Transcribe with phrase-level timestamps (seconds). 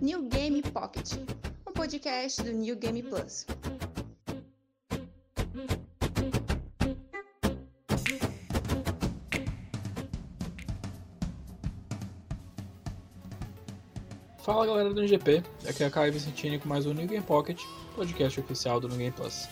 [0.00, 1.12] New Game Pocket,
[1.68, 3.46] um podcast do New Game Plus.
[14.38, 17.60] Fala galera do NGP, aqui é a Caio Vicentini com mais um New Game Pocket,
[17.94, 19.46] podcast oficial do New Game Plus.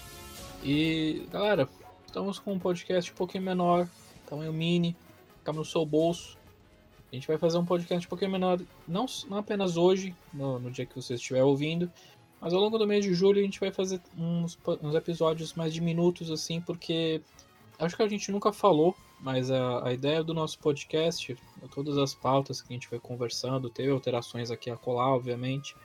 [0.64, 1.68] E galera,
[2.07, 3.86] estamos com um podcast um pouquinho menor,
[4.27, 4.96] tamanho mini,
[5.36, 6.39] fica no seu bolso.
[7.11, 10.70] A gente vai fazer um podcast um pouquinho menor, não, não apenas hoje, no, no
[10.70, 11.91] dia que você estiver ouvindo,
[12.41, 15.74] mas ao longo do mês de julho a gente vai fazer uns, uns episódios mais
[15.74, 17.20] de minutos assim, porque
[17.78, 21.37] acho que a gente nunca falou mas a, a ideia do nosso podcast,
[21.74, 25.77] todas as pautas que a gente foi conversando, teve alterações aqui a colar, obviamente,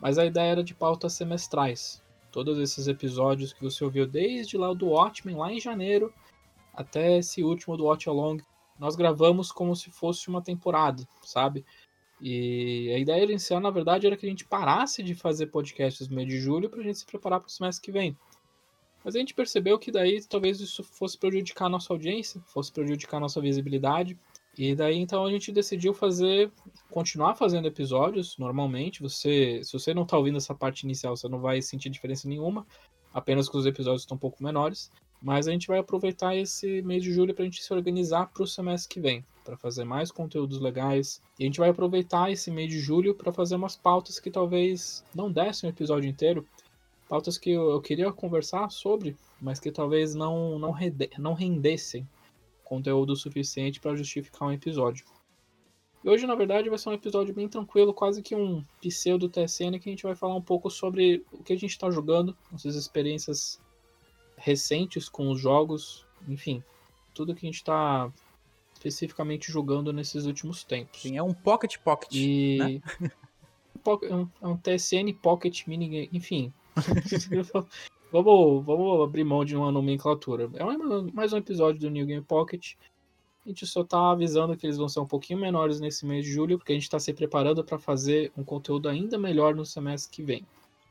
[0.00, 2.02] mas a ideia era de pautas semestrais.
[2.32, 6.12] Todos esses episódios que você ouviu desde lá do Watchmen, lá em janeiro,
[6.74, 8.42] até esse último do Watch Along,
[8.80, 11.64] nós gravamos como se fosse uma temporada, sabe?
[12.18, 16.16] E a ideia inicial, na verdade, era que a gente parasse de fazer podcasts no
[16.16, 18.16] mês de julho para a gente se preparar para o semestre que vem.
[19.04, 23.18] Mas a gente percebeu que daí talvez isso fosse prejudicar a nossa audiência, fosse prejudicar
[23.18, 24.18] a nossa visibilidade.
[24.58, 26.50] E daí então a gente decidiu fazer,
[26.90, 29.02] continuar fazendo episódios normalmente.
[29.02, 32.66] Você, se você não está ouvindo essa parte inicial, você não vai sentir diferença nenhuma,
[33.12, 34.90] apenas que os episódios estão um pouco menores.
[35.22, 38.42] Mas a gente vai aproveitar esse mês de julho para a gente se organizar para
[38.42, 41.20] o semestre que vem, para fazer mais conteúdos legais.
[41.38, 45.04] E a gente vai aproveitar esse mês de julho para fazer umas pautas que talvez
[45.14, 46.46] não dessem um episódio inteiro,
[47.08, 50.74] pautas que eu, queria conversar sobre, mas que talvez não, não,
[51.18, 52.08] não rendessem
[52.64, 55.04] conteúdo suficiente para justificar um episódio.
[56.02, 59.78] E hoje, na verdade, vai ser um episódio bem tranquilo, quase que um pseudo TSN,
[59.78, 62.74] que a gente vai falar um pouco sobre o que a gente está jogando, nossas
[62.74, 63.60] experiências
[64.40, 66.62] recentes com os jogos, enfim,
[67.14, 68.10] tudo que a gente está
[68.74, 71.02] especificamente jogando nesses últimos tempos.
[71.02, 72.10] Sim, é um Pocket Pocket.
[72.14, 72.58] E.
[72.98, 73.10] Né?
[74.42, 76.52] é um TSN Pocket Mini, enfim,
[78.10, 80.50] vamos, vamos abrir mão de uma nomenclatura.
[80.54, 80.64] É
[81.12, 82.74] mais um episódio do New Game Pocket.
[83.44, 86.32] A gente só tá avisando que eles vão ser um pouquinho menores nesse mês de
[86.32, 90.14] julho, porque a gente está se preparando para fazer um conteúdo ainda melhor no semestre
[90.14, 90.46] que vem.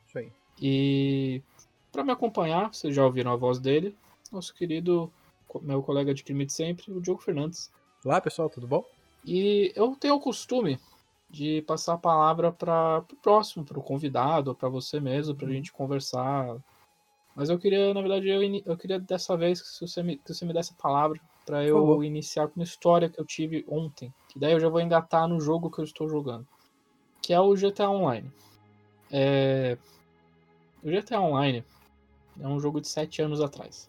[0.06, 0.32] Isso aí.
[0.60, 1.42] E
[1.90, 3.96] para me acompanhar, vocês já ouviram a voz dele,
[4.30, 5.12] nosso querido,
[5.62, 7.70] meu colega de crime de sempre, o Diogo Fernandes.
[8.04, 8.84] Olá pessoal, tudo bom?
[9.24, 10.78] E eu tenho o costume
[11.28, 15.48] de passar a palavra para o próximo, para o convidado, para você mesmo, para a
[15.48, 15.54] uhum.
[15.54, 16.56] gente conversar.
[17.34, 20.44] Mas eu queria, na verdade, eu, eu queria dessa vez que você me, que você
[20.44, 24.12] me desse a palavra para eu iniciar com uma história que eu tive ontem.
[24.28, 26.46] Que daí eu já vou engatar no jogo que eu estou jogando.
[27.20, 28.30] Que é o GTA Online.
[29.10, 29.76] É...
[30.82, 31.64] O GTA Online
[32.40, 33.88] é um jogo de sete anos atrás.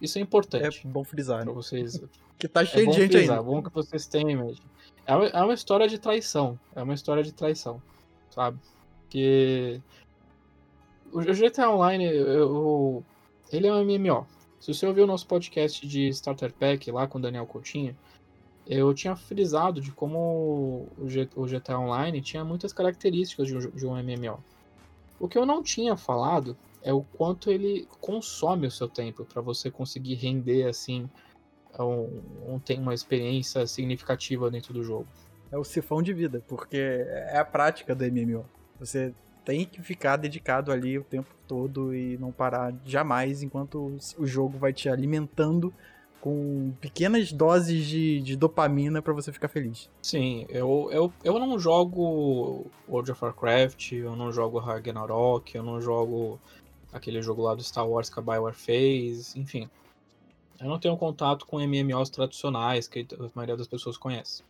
[0.00, 0.82] Isso é importante.
[0.84, 1.44] É bom frisar.
[1.44, 1.52] Né?
[1.52, 2.00] vocês.
[2.38, 3.42] que tá cheio é de gente frisar, aí.
[3.42, 4.54] É bom que vocês tenham
[5.06, 6.58] é uma, é uma história de traição.
[6.74, 7.82] É uma história de traição,
[8.30, 8.58] sabe?
[9.08, 9.80] Que.
[11.12, 13.04] O GTA Online, eu,
[13.52, 14.26] ele é um MMO.
[14.58, 17.96] Se você ouviu o nosso podcast de Starter Pack lá com o Daniel Coutinho,
[18.66, 23.94] eu tinha frisado de como o GTA Online tinha muitas características de um, de um
[23.94, 24.42] MMO.
[25.20, 29.40] O que eu não tinha falado é o quanto ele consome o seu tempo para
[29.40, 31.08] você conseguir render assim
[31.78, 35.08] um, um, tem uma experiência significativa dentro do jogo.
[35.50, 38.44] É o sifão de vida, porque é a prática do MMO.
[38.78, 39.12] Você
[39.44, 44.58] tem que ficar dedicado ali o tempo todo e não parar jamais enquanto o jogo
[44.58, 45.72] vai te alimentando
[46.20, 49.90] com pequenas doses de, de dopamina para você ficar feliz.
[50.00, 55.82] Sim, eu, eu, eu não jogo World of Warcraft, eu não jogo Ragnarok, eu não
[55.82, 56.40] jogo
[56.94, 59.68] aquele jogo lá do Star Wars que a Bioware fez, enfim.
[60.60, 64.44] Eu não tenho contato com MMOs tradicionais, que a maioria das pessoas conhece.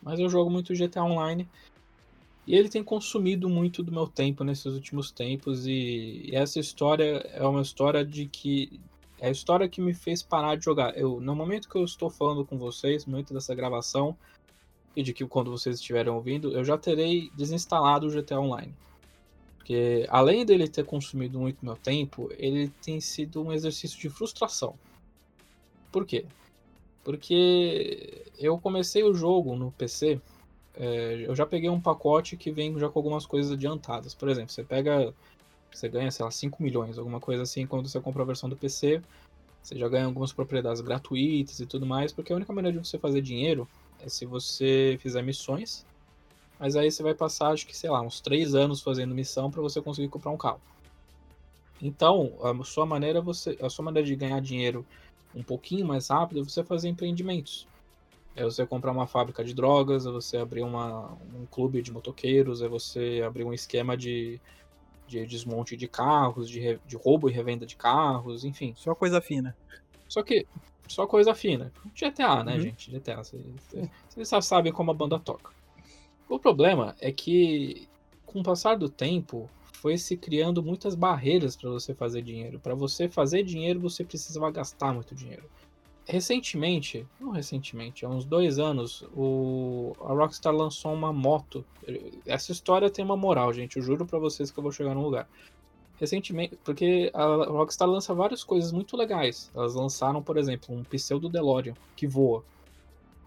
[0.00, 1.46] Mas eu jogo muito GTA Online.
[2.46, 5.66] E ele tem consumido muito do meu tempo nesses últimos tempos.
[5.66, 8.80] E, essa história é uma história de que.
[9.20, 10.96] É a história que me fez parar de jogar.
[10.96, 14.16] Eu, no momento que eu estou falando com vocês, no momento dessa gravação,
[14.94, 18.72] e de que quando vocês estiverem ouvindo, eu já terei desinstalado o GTA Online.
[19.68, 24.74] Porque além dele ter consumido muito meu tempo, ele tem sido um exercício de frustração.
[25.92, 26.24] Por quê?
[27.04, 30.22] Porque eu comecei o jogo no PC,
[30.74, 34.14] é, eu já peguei um pacote que vem já com algumas coisas adiantadas.
[34.14, 35.12] Por exemplo, você pega,
[35.70, 38.56] você ganha, sei lá, 5 milhões, alguma coisa assim, quando você compra a versão do
[38.56, 39.02] PC,
[39.62, 42.98] você já ganha algumas propriedades gratuitas e tudo mais, porque a única maneira de você
[42.98, 43.68] fazer dinheiro
[44.00, 45.84] é se você fizer missões,
[46.58, 49.62] mas aí você vai passar, acho que, sei lá, uns 3 anos fazendo missão para
[49.62, 50.60] você conseguir comprar um carro.
[51.80, 54.84] Então, a sua maneira você, a sua maneira de ganhar dinheiro
[55.34, 57.66] um pouquinho mais rápido, você fazer empreendimentos.
[58.34, 62.62] É você comprar uma fábrica de drogas, é você abrir uma, um clube de motoqueiros,
[62.62, 64.40] é você abrir um esquema de,
[65.06, 68.74] de desmonte de carros, de, re, de roubo e revenda de carros, enfim.
[68.76, 69.56] Só coisa fina.
[70.08, 70.46] Só que,
[70.86, 71.72] só coisa fina.
[71.94, 72.60] GTA, né, uhum.
[72.60, 72.90] gente?
[72.90, 73.22] GTA.
[73.22, 75.50] Vocês, sabem como a banda toca.
[76.28, 77.88] O problema é que,
[78.26, 82.58] com o passar do tempo, foi se criando muitas barreiras para você fazer dinheiro.
[82.60, 85.48] Para você fazer dinheiro, você precisava gastar muito dinheiro
[86.08, 91.64] recentemente, não recentemente, há uns dois anos, o, a Rockstar lançou uma moto.
[92.26, 93.76] Essa história tem uma moral, gente.
[93.76, 95.28] Eu juro para vocês que eu vou chegar num lugar.
[96.00, 99.50] Recentemente, porque a Rockstar lança várias coisas muito legais.
[99.54, 102.42] Elas lançaram, por exemplo, um pseudo DeLorean que voa.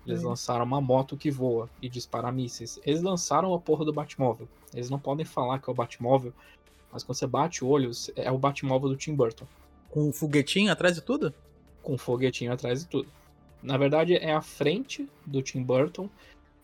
[0.06, 2.80] Eles lançaram uma moto que voa e dispara mísseis.
[2.84, 4.48] Eles lançaram a porra do Batmóvel.
[4.74, 6.34] Eles não podem falar que é o Batmóvel,
[6.92, 9.46] mas quando você bate o olho, é o Batmóvel do Tim Burton.
[9.90, 11.34] Com um foguetinho atrás de tudo?
[11.82, 13.10] com foguetinho atrás e tudo.
[13.62, 16.10] Na verdade, é a frente do Tim Burton,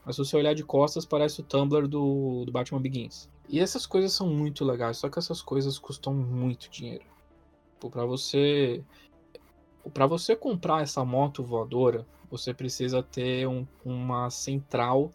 [0.05, 3.29] mas se você olhar de costas, parece o Tumblr do, do Batman Begins.
[3.49, 7.05] E essas coisas são muito legais, só que essas coisas custam muito dinheiro.
[7.79, 8.83] Para você
[9.93, 15.11] para você comprar essa moto voadora, você precisa ter um, uma central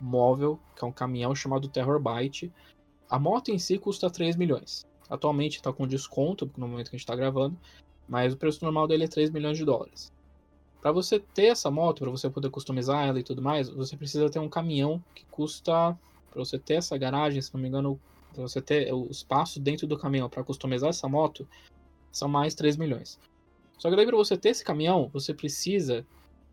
[0.00, 2.52] móvel, que é um caminhão chamado Terrorbyte.
[3.08, 4.86] A moto em si custa 3 milhões.
[5.08, 7.56] Atualmente está com desconto no momento que a gente está gravando,
[8.08, 10.12] mas o preço normal dele é 3 milhões de dólares.
[10.80, 14.28] Para você ter essa moto, para você poder customizar ela e tudo mais, você precisa
[14.28, 15.96] ter um caminhão que custa.
[16.30, 18.00] Para você ter essa garagem, se não me engano,
[18.32, 21.46] para você ter o espaço dentro do caminhão para customizar essa moto,
[22.10, 23.20] são mais 3 milhões.
[23.82, 26.06] Só que daí para você ter esse caminhão, você precisa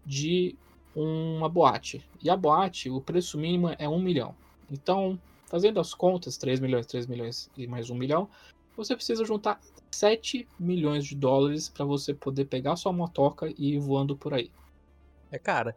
[0.04, 0.56] de
[0.96, 2.04] uma boate.
[2.24, 4.34] E a boate, o preço mínimo é 1 milhão.
[4.72, 8.28] Então, fazendo as contas, 3 milhões, 3 milhões e mais 1 milhão,
[8.76, 9.62] você precisa juntar
[9.92, 14.50] 7 milhões de dólares para você poder pegar sua motoca e ir voando por aí.
[15.32, 15.76] É cara.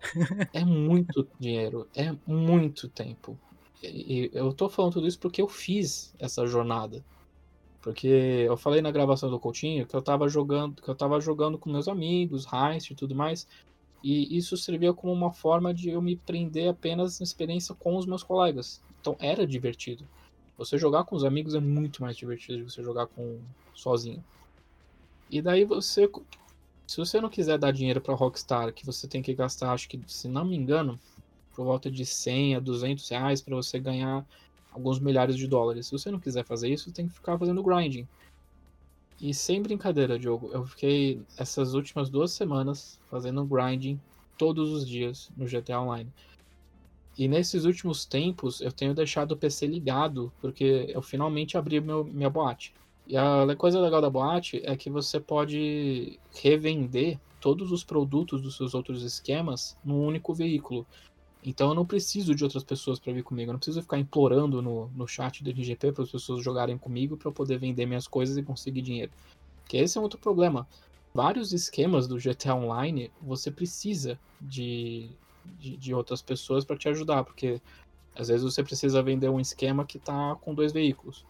[0.55, 3.39] é muito dinheiro, é muito tempo.
[3.83, 7.05] E eu tô falando tudo isso porque eu fiz essa jornada.
[7.83, 11.59] Porque eu falei na gravação do Coutinho que eu tava jogando, que eu tava jogando
[11.59, 13.47] com meus amigos, Heist e tudo mais.
[14.03, 18.07] E isso servia como uma forma de eu me prender apenas na experiência com os
[18.07, 18.81] meus colegas.
[19.01, 20.07] Então era divertido.
[20.57, 23.41] Você jogar com os amigos é muito mais divertido de você jogar com
[23.75, 24.23] sozinho.
[25.29, 26.09] E daí você,
[26.87, 30.01] se você não quiser dar dinheiro para Rockstar, que você tem que gastar, acho que
[30.07, 31.01] se não me engano,
[31.53, 34.25] por volta de 100 a 200 reais para você ganhar
[34.73, 35.87] alguns milhares de dólares.
[35.87, 38.07] Se você não quiser fazer isso, tem que ficar fazendo grinding.
[39.21, 44.01] E sem brincadeira, Diogo, eu fiquei essas últimas duas semanas fazendo grinding
[44.37, 46.11] todos os dias no GTA Online.
[47.17, 52.05] E nesses últimos tempos eu tenho deixado o PC ligado, porque eu finalmente abri meu,
[52.05, 52.75] minha boate.
[53.07, 58.57] E a coisa legal da boate é que você pode revender todos os produtos dos
[58.57, 60.87] seus outros esquemas num único veículo.
[61.43, 63.51] Então eu não preciso de outras pessoas para vir comigo.
[63.51, 67.17] Eu não preciso ficar implorando no, no chat do NGP para as pessoas jogarem comigo
[67.17, 69.11] para eu poder vender minhas coisas e conseguir dinheiro.
[69.69, 70.69] Que esse é outro problema.
[71.15, 75.11] Vários esquemas do GTA Online você precisa de
[75.59, 77.61] de, de outras pessoas para te ajudar, porque
[78.15, 81.25] às vezes você precisa vender um esquema que tá com dois veículos.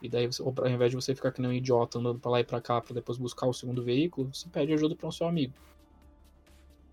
[0.00, 2.44] E daí, ao invés de você ficar que nem um idiota andando pra lá e
[2.44, 5.52] pra cá para depois buscar o segundo veículo, você pede ajuda para um seu amigo.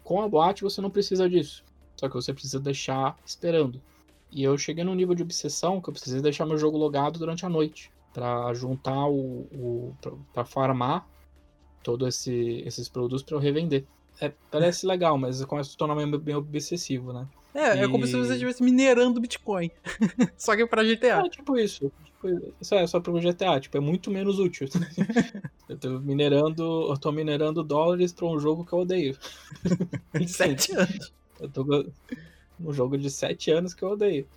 [0.03, 1.63] Com a boate você não precisa disso.
[1.95, 3.81] Só que você precisa deixar esperando.
[4.31, 7.45] E eu cheguei num nível de obsessão que eu precisei deixar meu jogo logado durante
[7.45, 7.91] a noite.
[8.13, 9.47] para juntar o.
[9.53, 9.95] o
[10.33, 11.07] para farmar
[11.83, 13.85] todos esse, esses produtos para eu revender.
[14.19, 17.27] É, parece legal, mas começa a se tornar meio, meio obsessivo, né?
[17.53, 17.79] É, e...
[17.79, 19.71] é como se você estivesse minerando Bitcoin.
[20.37, 21.25] só que pra GTA.
[21.25, 21.91] É, tipo isso.
[22.03, 24.67] Tipo, isso é só pro GTA, tipo, é muito menos útil.
[25.69, 26.89] eu tô minerando.
[26.89, 29.17] Eu tô minerando dólares pra um jogo que eu odeio.
[30.27, 31.13] Sete anos.
[31.39, 31.85] Eu tô
[32.59, 34.27] um jogo de sete anos que eu odeio.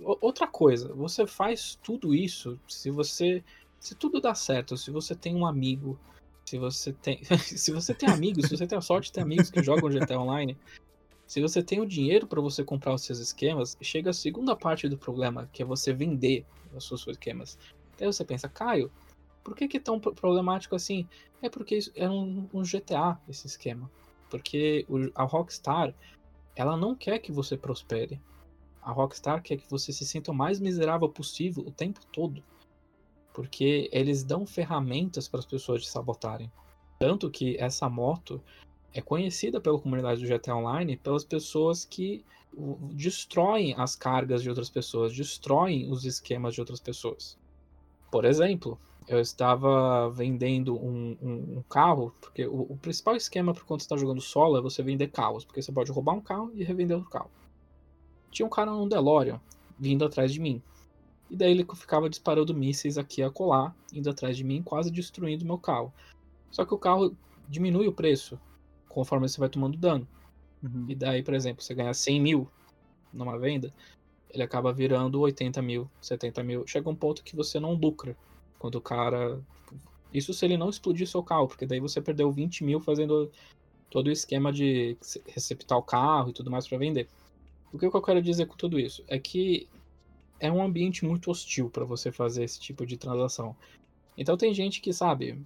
[0.00, 3.42] Outra coisa, você faz tudo isso se você.
[3.78, 5.98] Se tudo dá certo, se você tem um amigo
[6.46, 9.50] se você tem, se você tem amigos, se você tem a sorte de ter amigos
[9.50, 10.56] que jogam GTA Online,
[11.26, 14.88] se você tem o dinheiro para você comprar os seus esquemas, chega a segunda parte
[14.88, 17.58] do problema, que é você vender os seus esquemas.
[18.00, 18.92] Aí você pensa, Caio,
[19.42, 21.08] por que, que é tão problemático assim?
[21.42, 23.90] É porque é um, um GTA esse esquema.
[24.30, 25.92] Porque o, a Rockstar,
[26.56, 28.20] ela não quer que você prospere.
[28.82, 32.42] A Rockstar quer que você se sinta o mais miserável possível o tempo todo
[33.36, 36.50] porque eles dão ferramentas para as pessoas te sabotarem.
[36.98, 38.40] Tanto que essa moto
[38.94, 42.24] é conhecida pela comunidade do GTA Online pelas pessoas que
[42.92, 47.36] destroem as cargas de outras pessoas, destroem os esquemas de outras pessoas.
[48.10, 53.64] Por exemplo, eu estava vendendo um, um, um carro, porque o, o, principal esquema para
[53.64, 56.50] quando você está jogando solo é você vender carros, porque você pode roubar um carro
[56.54, 57.30] e revender outro carro.
[58.30, 59.40] Tinha um cara num DeLorean
[59.78, 60.60] vindo atrás de mim.
[61.30, 65.44] E daí ele ficava disparando mísseis aqui a colar, indo atrás de mim, quase destruindo
[65.44, 65.92] meu carro.
[66.50, 67.16] Só que o carro
[67.48, 68.38] diminui o preço
[68.88, 70.06] conforme você vai tomando dano.
[70.62, 70.86] Uhum.
[70.88, 72.48] E daí, por exemplo, você ganha 100 mil
[73.12, 73.72] numa venda,
[74.30, 76.66] ele acaba virando 80 mil, 70 mil.
[76.66, 78.16] Chega um ponto que você não lucra.
[78.58, 79.40] Quando o cara.
[80.12, 83.30] Isso se ele não explodir seu carro, porque daí você perdeu 20 mil fazendo
[83.90, 84.96] todo o esquema de
[85.26, 87.08] receptar o carro e tudo mais para vender.
[87.72, 89.04] O que eu quero dizer com tudo isso?
[89.08, 89.68] É que
[90.40, 93.54] é um ambiente muito hostil para você fazer esse tipo de transação.
[94.16, 95.38] Então tem gente que, sabe,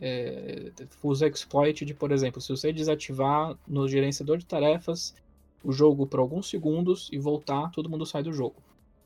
[0.00, 5.14] é, usa exploit de, por exemplo, se você desativar no gerenciador de tarefas
[5.62, 8.56] o jogo por alguns segundos e voltar, todo mundo sai do jogo.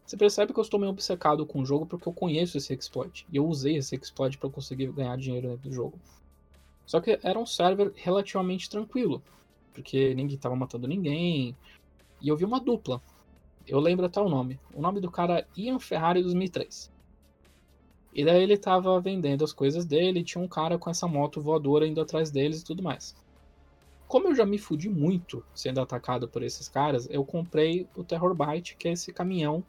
[0.05, 3.27] Você percebe que eu estou meio obcecado com o jogo porque eu conheço esse exploit.
[3.33, 5.99] E eu usei esse exploit para conseguir ganhar dinheiro dentro do jogo.
[6.85, 9.23] Só que era um server relativamente tranquilo.
[9.73, 11.57] Porque ninguém estava matando ninguém.
[12.21, 13.01] E eu vi uma dupla.
[13.67, 14.61] Eu lembro até o nome.
[14.75, 16.93] O nome do cara Ian Ferrari 2003.
[18.15, 21.41] E daí ele tava vendendo as coisas dele, e tinha um cara com essa moto
[21.41, 23.17] voadora indo atrás deles e tudo mais.
[24.07, 28.33] Como eu já me fudi muito sendo atacado por esses caras, eu comprei o Terror
[28.33, 29.65] Byte, que é esse caminhão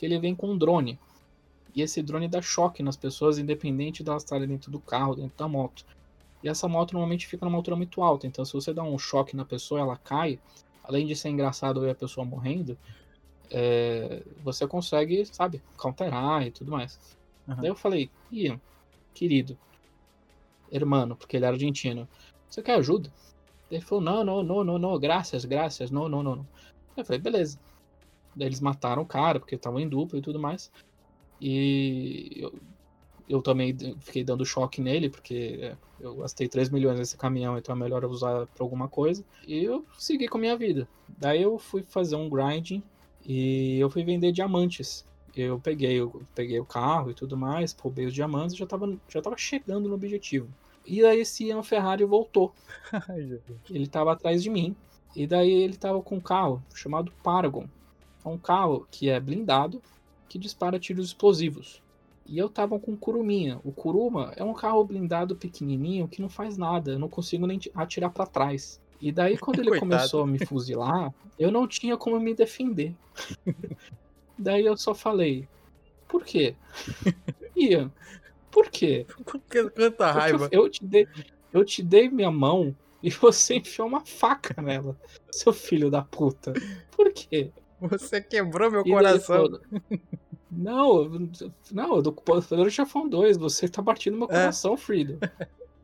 [0.00, 0.98] que ele vem com um drone.
[1.74, 5.36] E esse drone dá choque nas pessoas, independente de elas estarem dentro do carro, dentro
[5.36, 5.84] da moto.
[6.42, 9.36] E essa moto normalmente fica numa altura muito alta, então se você dá um choque
[9.36, 10.40] na pessoa, ela cai.
[10.82, 12.78] Além de ser engraçado ver a pessoa morrendo,
[13.50, 16.98] é, você consegue, sabe, counterar e tudo mais.
[17.46, 17.56] Uhum.
[17.56, 18.58] Daí eu falei, Ian,
[19.12, 19.56] querido,
[20.72, 22.08] hermano, porque ele era argentino,
[22.48, 23.12] você quer ajuda?
[23.70, 26.48] Ele falou, não, não, não, não, não, graças, graças, não, não, não.
[26.96, 27.58] Eu falei, beleza.
[28.34, 30.70] Daí eles mataram o cara, porque estavam em dupla e tudo mais.
[31.40, 32.54] E eu,
[33.28, 37.74] eu também fiquei dando choque nele, porque é, eu gastei 3 milhões nesse caminhão, então
[37.74, 39.24] é melhor usar pra alguma coisa.
[39.46, 40.88] E eu segui com a minha vida.
[41.08, 42.82] Daí eu fui fazer um grinding
[43.26, 45.04] e eu fui vender diamantes
[45.36, 48.96] eu peguei, eu peguei o carro e tudo mais, roubei os diamantes e já tava,
[49.08, 50.48] já tava chegando no objetivo.
[50.84, 52.52] E daí esse Ian Ferrari voltou.
[53.70, 54.74] ele tava atrás de mim.
[55.14, 57.66] E daí ele tava com um carro chamado Paragon.
[58.24, 59.82] É um carro que é blindado,
[60.28, 61.82] que dispara tiros explosivos.
[62.26, 63.60] E eu tava com o Kuruminha.
[63.64, 66.92] O Kuruma é um carro blindado pequenininho que não faz nada.
[66.92, 68.80] Eu não consigo nem atirar para trás.
[69.00, 72.94] E daí quando ele começou a me fuzilar, eu não tinha como me defender.
[74.38, 75.46] Daí eu só falei,
[76.08, 76.54] por quê?
[77.54, 77.90] Ian,
[78.50, 79.06] por quê?
[79.24, 80.48] Porque quanta raiva.
[80.50, 81.08] Eu, eu, te dei,
[81.52, 84.96] eu te dei minha mão e você enfiou uma faca nela,
[85.30, 86.52] seu filho da puta.
[86.90, 87.50] Por quê?
[87.80, 89.36] Você quebrou meu e coração.
[89.36, 89.60] Falou,
[90.50, 91.08] não,
[91.72, 94.28] não, do Poderoso Chefão 2, você tá partindo meu é.
[94.28, 95.30] coração, é.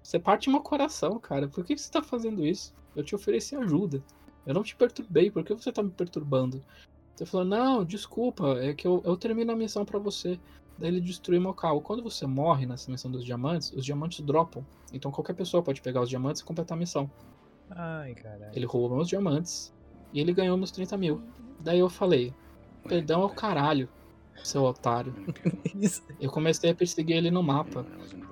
[0.03, 1.49] Você parte meu coração, cara.
[1.49, 2.75] Por que você tá fazendo isso?
[2.95, 4.03] Eu te ofereci ajuda.
[4.45, 6.62] Eu não te perturbei, por que você tá me perturbando?
[7.19, 10.38] Ele falou, não, desculpa, é que eu, eu termino a missão para você.
[10.79, 11.81] Daí ele destruiu meu carro.
[11.81, 14.65] Quando você morre nessa missão dos diamantes, os diamantes dropam.
[14.93, 17.11] Então qualquer pessoa pode pegar os diamantes e completar a missão.
[17.71, 18.53] Ai, caralho.
[18.55, 19.73] Ele roubou meus diamantes
[20.17, 21.21] e ele ganhou meus 30 mil.
[21.61, 22.33] Daí eu falei,
[22.89, 23.87] perdão ao caralho,
[24.43, 25.15] seu otário.
[26.19, 27.85] eu comecei a perseguir ele no mapa.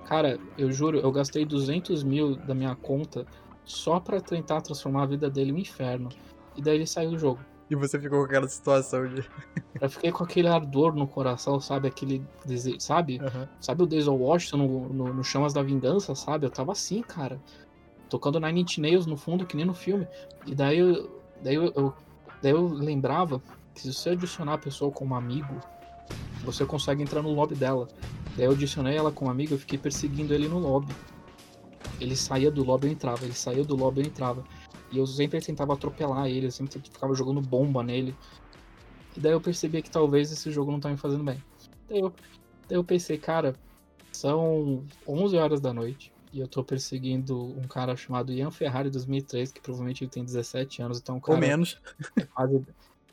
[0.07, 3.26] Cara, eu juro, eu gastei 200 mil da minha conta
[3.67, 6.09] só para tentar transformar a vida dele em um inferno.
[6.57, 7.41] E daí ele saiu do jogo.
[7.69, 9.23] E você ficou com aquela situação de.
[9.79, 11.88] Eu fiquei com aquele ardor no coração, sabe?
[11.88, 13.19] Aquele desejo, sabe?
[13.19, 13.49] Uhum.
[13.61, 16.47] Sabe o Denzel Washington no, no, no, Chamas da Vingança, sabe?
[16.47, 17.41] Eu tava assim, cara.
[18.09, 20.07] Tocando Nine Inch Nails no fundo, que nem no filme.
[20.47, 21.94] E daí eu, daí eu, eu,
[22.42, 23.40] daí eu lembrava
[23.74, 25.60] que se você adicionar a pessoa como amigo,
[26.42, 27.86] você consegue entrar no lobby dela.
[28.36, 30.92] Daí eu adicionei ela como amigo e fiquei perseguindo ele no lobby.
[32.00, 33.24] Ele saía do lobby, eu entrava.
[33.24, 34.42] Ele saía do lobby, eu entrava.
[34.90, 38.16] E eu sempre tentava atropelar ele, eu sempre ficava jogando bomba nele.
[39.16, 41.42] E daí eu percebi que talvez esse jogo não tá me fazendo bem.
[41.88, 42.12] Daí eu,
[42.68, 43.54] daí eu pensei, cara,
[44.12, 49.53] são 11 horas da noite e eu tô perseguindo um cara chamado Ian Ferrari 2003,
[49.53, 51.35] que provavelmente ele tem 17 anos, então é um cara...
[51.37, 51.81] Ou menos.
[52.17, 52.67] É quase,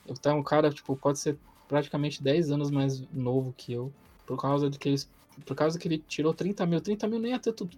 [0.07, 1.37] então é um cara, tipo, pode ser
[1.67, 3.93] praticamente 10 anos mais novo que eu,
[4.25, 5.01] por causa de que ele,
[5.45, 6.81] por causa que ele tirou 30 mil.
[6.81, 7.69] 30 mil nem é tanto,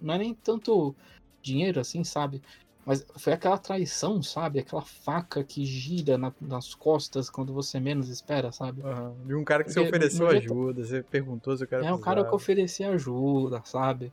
[0.00, 0.94] não é nem tanto
[1.42, 2.40] dinheiro assim, sabe?
[2.86, 4.60] Mas foi aquela traição, sabe?
[4.60, 8.80] Aquela faca que gira na, nas costas quando você menos espera, sabe?
[8.80, 9.14] Uhum.
[9.28, 12.00] E um cara que Porque, você ofereceu ajuda, você perguntou se o cara É, um
[12.00, 14.10] cara que oferecia ajuda, sabe?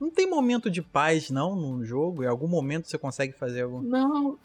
[0.00, 2.22] Não tem momento de paz, não, no jogo?
[2.22, 3.80] Em algum momento você consegue fazer algum...
[3.80, 4.38] Não,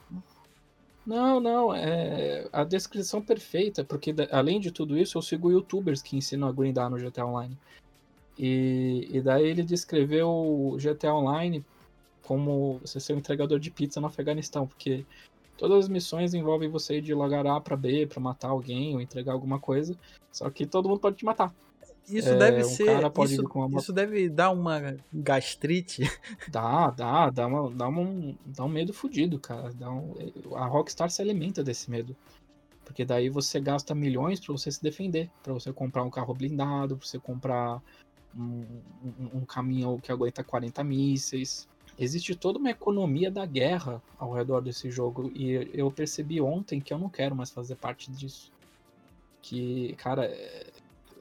[1.06, 6.16] não, não, é a descrição perfeita, porque além de tudo isso, eu sigo youtubers que
[6.16, 7.58] ensinam a grindar no GTA Online.
[8.38, 11.66] E, e daí ele descreveu o GTA Online
[12.24, 15.06] como você ser um entregador de pizza no Afeganistão, porque
[15.58, 19.02] todas as missões envolvem você ir de lugar A para B para matar alguém ou
[19.02, 19.98] entregar alguma coisa,
[20.32, 21.54] só que todo mundo pode te matar.
[22.10, 22.84] Isso É, deve um ser.
[23.26, 26.02] isso, uma- isso deve dar uma gastrite.
[26.52, 29.72] Dá, dá, dá, uma, dá, um, dá um medo fudido, cara.
[29.74, 30.14] Dá um-
[30.56, 32.16] a Rockstar se alimenta desse medo.
[32.84, 35.30] Porque daí você gasta milhões pra você se defender.
[35.44, 37.82] Pra você comprar um carro blindado, pra você comprar
[38.36, 38.66] um,
[39.04, 41.70] um- um caminhão que aguenta 40 mísseis.
[41.98, 45.32] Existe toda uma economia da guerra ao redor desse jogo.
[45.36, 48.52] E eu percebi ontem que eu não quero mais fazer parte disso.
[49.42, 50.30] Que, cara,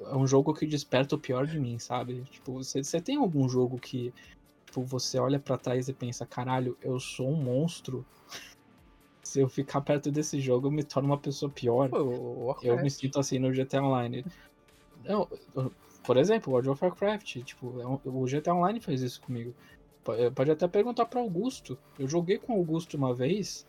[0.07, 2.23] é um jogo que desperta o pior de mim, sabe?
[2.31, 4.13] Tipo, você, você tem algum jogo que
[4.67, 8.05] tipo, você olha pra trás e pensa, caralho, eu sou um monstro.
[9.23, 11.89] Se eu ficar perto desse jogo, eu me torno uma pessoa pior.
[11.89, 12.57] Pô.
[12.63, 14.25] Eu me sinto assim no GTA Online.
[15.05, 15.29] Não,
[16.03, 19.55] por exemplo, World of Warcraft, tipo, é um- o GTA Online fez isso comigo.
[20.09, 21.79] Eh, Pode até perguntar para Augusto.
[21.99, 23.67] Eu joguei com o Augusto uma vez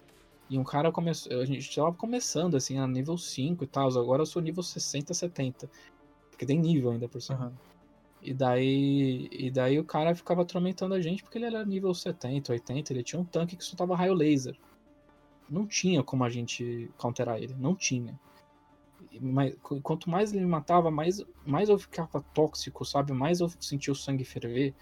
[0.50, 4.22] e um cara começou, a gente tava começando assim, a nível 5 e tal, agora
[4.24, 5.70] eu sou nível 60, 70.
[6.42, 7.38] Porque tem nível ainda por cima.
[7.38, 7.54] Aham.
[8.20, 12.52] E daí, e daí o cara ficava atormentando a gente porque ele era nível 70,
[12.52, 14.58] 80, ele tinha um tanque que soltava raio laser.
[15.48, 18.20] Não tinha como a gente counterar ele, não tinha.
[19.22, 23.14] Mas qu- quanto mais ele me matava, mais, mais eu ficava tóxico, sabe?
[23.14, 24.74] Mais eu sentia o sangue ferver.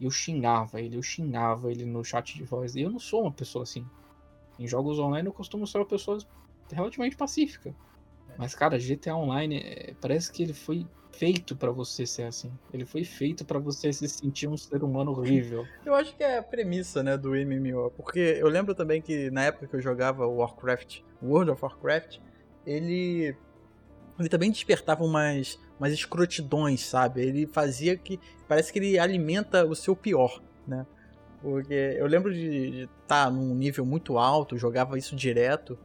[0.00, 2.74] E eu xingava ele, eu xingava ele no chat de voz.
[2.74, 3.84] E eu não sou uma pessoa assim.
[4.58, 6.18] Em jogos online eu costumo ser uma pessoa
[6.72, 7.72] relativamente pacífica.
[8.38, 12.52] Mas, cara, GTA Online é, parece que ele foi feito pra você ser assim.
[12.72, 15.66] Ele foi feito pra você se sentir um ser humano horrível.
[15.84, 17.90] Eu acho que é a premissa, né, do MMO.
[17.96, 22.18] Porque eu lembro também que na época que eu jogava Warcraft, World of Warcraft,
[22.64, 23.34] ele.
[24.18, 27.22] Ele também despertava umas, umas escrotidões, sabe?
[27.22, 28.20] Ele fazia que.
[28.46, 30.86] Parece que ele alimenta o seu pior, né?
[31.40, 35.78] Porque eu lembro de estar num nível muito alto, jogava isso direto.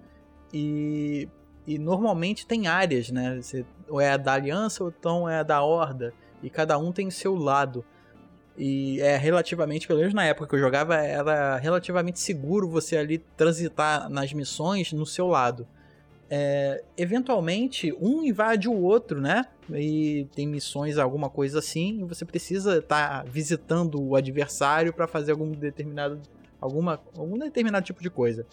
[0.53, 1.27] E,
[1.65, 3.39] e normalmente tem áreas, né?
[3.41, 6.13] Você, ou é a da aliança ou então é a da horda.
[6.41, 7.85] E cada um tem seu lado.
[8.57, 13.17] E é relativamente, pelo menos na época que eu jogava, era relativamente seguro você ali
[13.35, 15.67] transitar nas missões no seu lado.
[16.29, 19.45] É, eventualmente, um invade o outro, né?
[19.71, 25.31] E tem missões, alguma coisa assim, e você precisa estar visitando o adversário para fazer
[25.31, 26.19] algum determinado,
[26.59, 28.45] alguma, algum determinado tipo de coisa.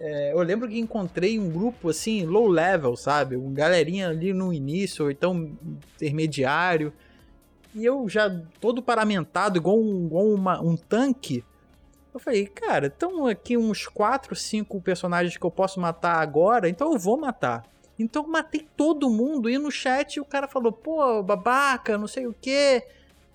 [0.00, 3.36] É, eu lembro que encontrei um grupo assim, low level, sabe?
[3.36, 5.50] Um galerinha ali no início, ou então
[5.96, 6.92] intermediário.
[7.74, 8.30] E eu já
[8.60, 11.44] todo paramentado, igual um, igual uma- um tanque.
[12.14, 16.92] Eu falei, cara, estão aqui uns 4, 5 personagens que eu posso matar agora, então
[16.92, 17.64] eu vou matar.
[17.98, 22.26] Então eu matei todo mundo e no chat o cara falou, pô, babaca, não sei
[22.26, 22.82] o que.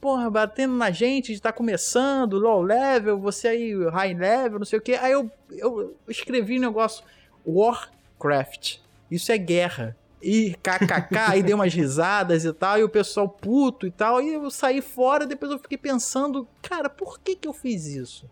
[0.03, 4.81] Porra, batendo na gente, tá começando, low level, você aí high level, não sei o
[4.81, 4.95] que.
[4.95, 7.05] Aí eu, eu escrevi um negócio,
[7.47, 8.79] Warcraft.
[9.09, 9.95] Isso é guerra.
[10.21, 14.33] E kkk, aí dei umas risadas e tal, e o pessoal puto e tal, e
[14.33, 18.29] eu saí fora, depois eu fiquei pensando, cara, por que que eu fiz isso?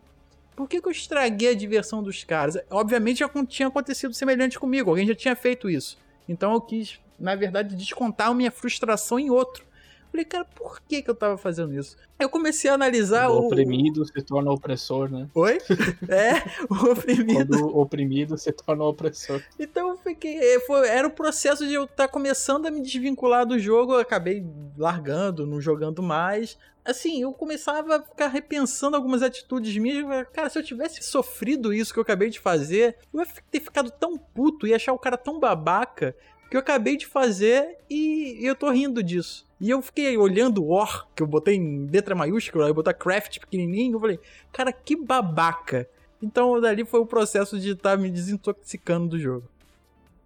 [0.53, 2.57] Por que, que eu estraguei a diversão dos caras?
[2.69, 5.97] Obviamente já tinha acontecido semelhante comigo, alguém já tinha feito isso.
[6.27, 9.70] Então eu quis, na verdade, descontar a minha frustração em outro.
[10.11, 11.95] Falei, cara, por que, que eu tava fazendo isso?
[12.19, 13.45] Aí eu comecei a analisar o o.
[13.47, 15.27] oprimido se torna opressor, né?
[15.33, 15.57] Oi?
[16.09, 16.33] É,
[16.69, 17.57] o oprimido.
[17.57, 19.41] Quando o oprimido se torna opressor.
[19.57, 20.37] Então eu fiquei.
[20.37, 23.99] é, Foi, era o processo de eu estar começando a me desvincular do jogo, eu
[23.99, 24.45] acabei
[24.77, 26.57] largando, não jogando mais.
[26.83, 30.27] Assim, eu começava a ficar repensando algumas atitudes minhas.
[30.33, 33.91] Cara, se eu tivesse sofrido isso que eu acabei de fazer, eu ia ter ficado
[33.91, 36.15] tão puto e achar o cara tão babaca
[36.51, 39.45] que eu acabei de fazer e eu tô rindo disso.
[39.57, 43.39] E eu fiquei olhando o War, que eu botei em letra maiúscula, eu botei Craft
[43.39, 44.19] pequenininho, eu falei,
[44.51, 45.87] cara, que babaca.
[46.21, 49.47] Então dali foi o processo de estar me desintoxicando do jogo.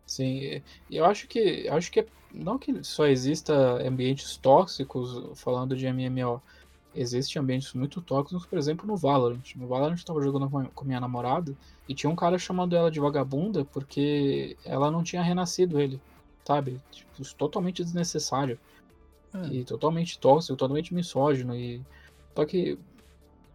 [0.08, 3.54] Sim, eu acho que acho que é- não que só exista
[3.88, 6.42] ambientes tóxicos falando de MMO.
[6.96, 9.56] Existem ambientes muito tóxicos, por exemplo, no Valorant.
[9.56, 11.56] No Valorant eu tava jogando com minha namorada
[11.88, 16.02] e tinha um cara chamando ela de vagabunda porque ela não tinha renascido ele,
[16.46, 16.80] sabe?
[16.92, 18.60] Tipo, isso totalmente desnecessário.
[19.34, 19.48] Ah.
[19.52, 21.56] E totalmente tóxico, totalmente misógino.
[21.56, 21.82] E...
[22.36, 22.78] Só que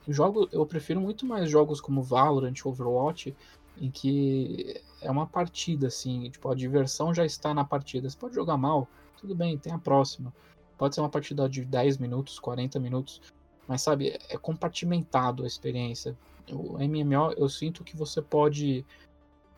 [0.09, 3.35] jogo, eu prefiro muito mais jogos como Valorant, Overwatch,
[3.81, 8.09] em que é uma partida, assim, tipo, a diversão já está na partida.
[8.09, 10.33] Você pode jogar mal, tudo bem, tem a próxima.
[10.77, 13.21] Pode ser uma partida de 10 minutos, 40 minutos,
[13.69, 16.17] mas sabe, é compartimentado a experiência.
[16.51, 18.85] O MMO, eu sinto que você pode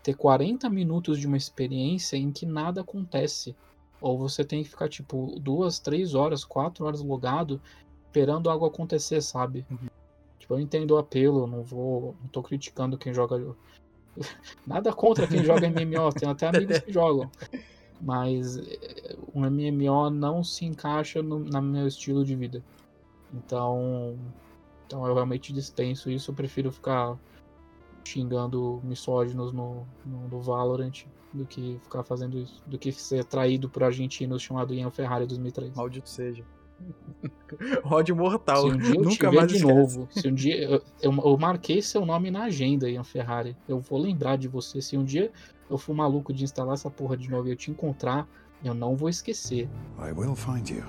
[0.03, 3.55] ter 40 minutos de uma experiência em que nada acontece.
[4.01, 7.61] ou você tem que ficar, tipo, duas, três horas, quatro horas logado,
[8.07, 9.65] esperando algo acontecer, sabe?
[9.71, 9.89] Uhum.
[10.41, 12.17] Tipo, eu entendo o apelo, não vou.
[12.21, 13.55] Não tô criticando quem joga.
[14.67, 17.31] Nada contra quem joga MMO, tem até amigos que jogam.
[18.01, 22.63] Mas eh, um MMO não se encaixa no, no meu estilo de vida.
[23.33, 24.19] Então.
[24.85, 27.17] Então eu realmente dispenso isso, eu prefiro ficar
[28.05, 33.69] xingando misóginos no, no, no Valorant do que ficar fazendo isso, do que ser traído
[33.69, 35.75] por argentinos chamado Ian Ferrari 2003.
[35.75, 36.45] Maldito seja.
[37.85, 38.63] Ódio mortal.
[38.63, 39.75] Se um dia eu Nunca te ver mais de esquece.
[39.75, 43.57] novo, se um dia eu, eu, eu marquei seu nome na agenda, Ian Ferrari.
[43.69, 44.83] Eu vou lembrar de você.
[44.83, 45.31] Se um dia
[45.71, 48.29] eu for maluco de instalar essa porra de novo e eu te encontrar,
[48.65, 49.69] eu não vou esquecer.
[49.99, 50.85] I will find you.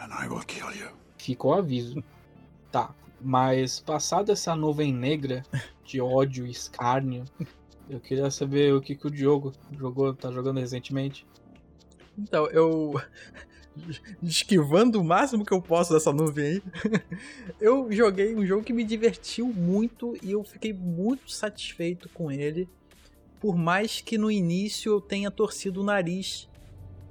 [0.00, 0.88] And I will kill you.
[1.16, 2.02] Ficou o aviso.
[2.70, 5.42] Tá, mas passada essa nuvem negra
[5.84, 7.24] de ódio e escárnio,
[7.88, 11.26] eu queria saber o que, que o Diogo jogou, tá jogando recentemente.
[12.18, 13.00] Então, eu.
[14.20, 16.62] Esquivando o máximo que eu posso dessa nuvem aí,
[17.60, 22.68] eu joguei um jogo que me divertiu muito e eu fiquei muito satisfeito com ele.
[23.40, 26.48] Por mais que no início eu tenha torcido o nariz.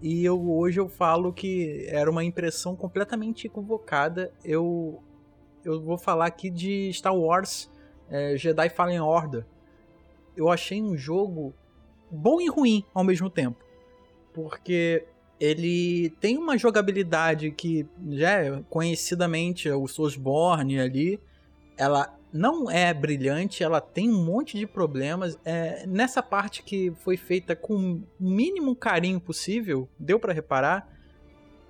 [0.02, 4.32] E eu, hoje eu falo que era uma impressão completamente equivocada.
[4.44, 5.02] Eu,
[5.68, 7.70] eu vou falar aqui de Star Wars
[8.10, 9.46] é, Jedi Fallen Order.
[10.36, 11.54] Eu achei um jogo
[12.10, 13.58] bom e ruim ao mesmo tempo.
[14.34, 15.04] Porque
[15.40, 21.20] ele tem uma jogabilidade que já é conhecidamente o Soulsborne ali.
[21.76, 25.38] Ela não é brilhante, ela tem um monte de problemas.
[25.44, 30.88] É, nessa parte que foi feita com o mínimo carinho possível, deu para reparar,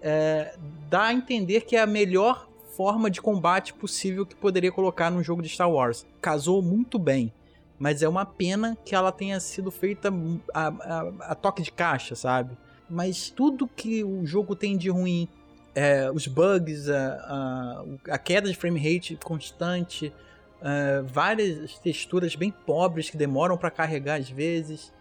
[0.02, 0.56] é,
[0.90, 5.24] dá a entender que é a melhor forma de combate possível que poderia colocar num
[5.24, 6.06] jogo de Star Wars.
[6.22, 7.34] Casou muito bem.
[7.80, 10.14] Mas é uma pena que ela tenha sido feita
[10.54, 12.56] a, a, a toque de caixa, sabe?
[12.88, 15.28] Mas tudo que o jogo tem de ruim,
[15.74, 20.14] é, os bugs, a, a, queda de frame rate constante,
[20.62, 24.94] é, várias texturas bem pobres que demoram para carregar às vezes.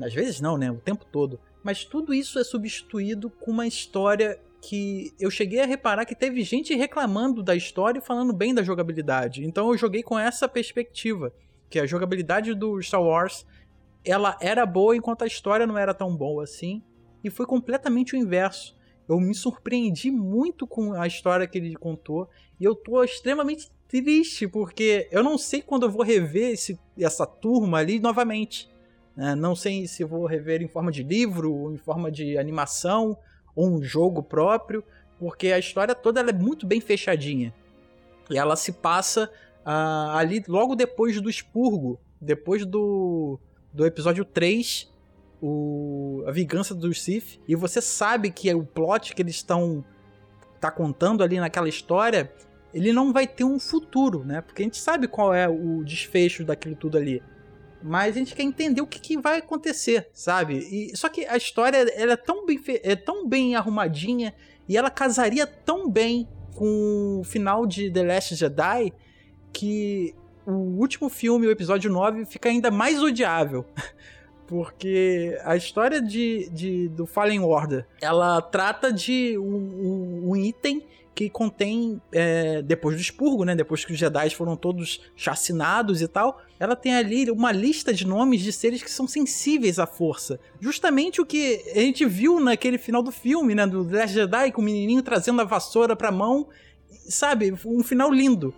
[0.00, 0.70] Às vezes não, né?
[0.70, 1.38] O tempo todo.
[1.62, 6.42] Mas tudo isso é substituído com uma história que eu cheguei a reparar que teve
[6.42, 9.44] gente reclamando da história e falando bem da jogabilidade.
[9.44, 11.32] Então eu joguei com essa perspectiva,
[11.68, 13.46] que a jogabilidade do Star Wars
[14.04, 16.82] ela era boa enquanto a história não era tão boa assim,
[17.22, 18.76] e foi completamente o inverso.
[19.08, 24.46] Eu me surpreendi muito com a história que ele contou e eu tô extremamente triste
[24.46, 28.70] porque eu não sei quando eu vou rever esse, essa turma ali novamente.
[29.16, 29.34] Né?
[29.34, 33.18] Não sei se vou rever em forma de livro, em forma de animação
[33.60, 34.82] ou um jogo próprio,
[35.18, 37.52] porque a história toda é muito bem fechadinha.
[38.30, 39.30] E ela se passa
[39.66, 43.38] uh, ali logo depois do expurgo, depois do,
[43.70, 44.90] do episódio 3,
[45.42, 49.84] o, a vingança dos Sith, e você sabe que o plot que eles estão
[50.58, 52.32] tá contando ali naquela história,
[52.72, 54.40] ele não vai ter um futuro, né?
[54.40, 57.22] Porque a gente sabe qual é o desfecho daquilo tudo ali.
[57.82, 60.58] Mas a gente quer entender o que, que vai acontecer, sabe?
[60.58, 64.34] E, só que a história ela é, tão bem, é tão bem arrumadinha
[64.68, 68.92] e ela casaria tão bem com o final de The Last Jedi
[69.52, 70.14] que
[70.46, 73.64] o último filme, o episódio 9, fica ainda mais odiável.
[74.46, 80.84] Porque a história de, de, do Fallen Order, ela trata de um, um, um item
[81.14, 86.08] que contém, é, depois do expurgo, né, depois que os Jedi foram todos chacinados e
[86.08, 90.40] tal, ela tem ali uma lista de nomes de seres que são sensíveis à força.
[90.60, 94.62] Justamente o que a gente viu naquele final do filme, né, do Last Jedi, com
[94.62, 96.48] o menininho trazendo a vassoura pra mão,
[97.08, 98.54] sabe, um final lindo.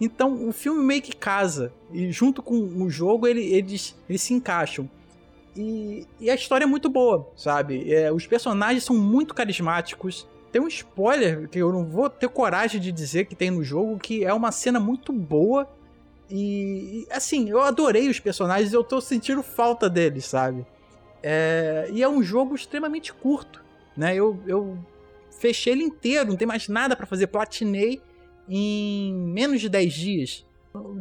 [0.00, 4.34] Então o filme meio que casa, e junto com o jogo ele, eles, eles se
[4.34, 4.88] encaixam.
[5.56, 7.92] E, e, a história é muito boa, sabe?
[7.92, 10.26] É, os personagens são muito carismáticos.
[10.54, 13.98] Tem um spoiler que eu não vou ter coragem de dizer que tem no jogo,
[13.98, 15.68] que é uma cena muito boa.
[16.30, 20.64] E, assim, eu adorei os personagens, eu tô sentindo falta deles, sabe?
[21.20, 23.64] É, e é um jogo extremamente curto,
[23.96, 24.14] né?
[24.14, 24.78] Eu, eu
[25.40, 27.26] fechei ele inteiro, não tem mais nada para fazer.
[27.26, 28.00] Platinei
[28.48, 30.46] em menos de 10 dias.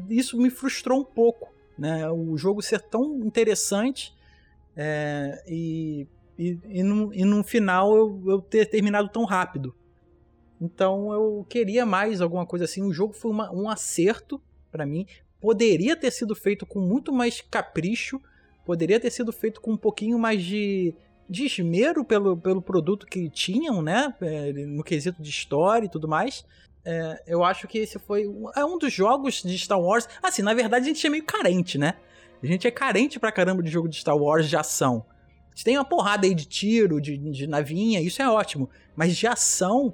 [0.10, 2.10] Isso me frustrou um pouco, né?
[2.10, 4.16] O jogo ser tão interessante
[4.76, 9.76] é, e, e, e, no, e no final eu, eu ter terminado tão rápido.
[10.60, 12.82] Então eu queria mais alguma coisa assim.
[12.84, 14.42] O jogo foi uma, um acerto
[14.72, 15.06] para mim.
[15.40, 18.22] Poderia ter sido feito com muito mais capricho.
[18.66, 20.96] Poderia ter sido feito com um pouquinho mais de,
[21.30, 24.16] de esmero pelo, pelo produto que tinham, né?
[24.22, 26.46] É, no quesito de história e tudo mais.
[26.86, 30.08] É, eu acho que esse foi um, é um dos jogos de Star Wars.
[30.22, 31.96] Assim, na verdade a gente é meio carente, né?
[32.42, 35.06] A gente é carente pra caramba de jogo de Star Wars de ação.
[35.64, 38.70] Tem uma porrada aí de tiro, de, de navinha, isso é ótimo.
[38.96, 39.94] Mas de ação,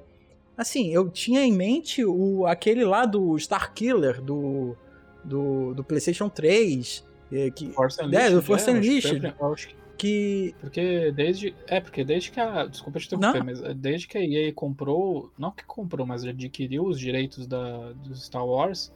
[0.58, 4.76] assim, eu tinha em mente o, aquele lá do Star Killer, do,
[5.24, 7.04] do, do PlayStation 3.
[7.32, 9.20] é, Que, Force é, Unleashed, do Force é, Unleashed.
[9.22, 10.56] que- que.
[10.62, 11.54] Porque desde.
[11.68, 12.66] É, porque desde que a.
[12.66, 15.30] Desculpa te interromper, mas é, desde que a EA comprou.
[15.38, 18.94] Não que comprou, mas adquiriu os direitos da, dos Star Wars.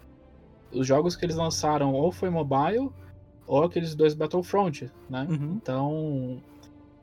[0.72, 2.90] Os jogos que eles lançaram ou foi mobile,
[3.46, 5.28] ou aqueles dois Battlefront, né?
[5.30, 5.60] Uhum.
[5.62, 6.42] Então.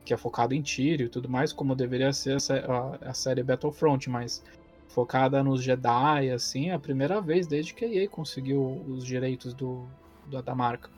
[0.03, 2.37] Que é focado em tiro e tudo mais, como deveria ser
[2.67, 4.43] a, a série Battlefront, mas
[4.87, 9.53] focada nos Jedi, assim, é a primeira vez desde que a EA conseguiu os direitos
[9.53, 9.85] do,
[10.25, 10.89] do- da marca.